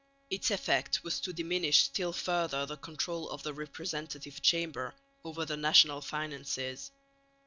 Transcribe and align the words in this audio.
Its 0.31 0.49
effect 0.49 1.03
was 1.03 1.19
to 1.19 1.31
diminish 1.31 1.83
still 1.83 2.11
further 2.11 2.65
the 2.65 2.75
control 2.75 3.29
of 3.29 3.43
the 3.43 3.53
Representative 3.53 4.41
Chamber 4.41 4.95
over 5.23 5.45
the 5.45 5.55
national 5.57 6.01
finances. 6.01 6.89